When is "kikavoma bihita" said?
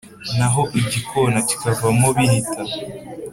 1.47-2.63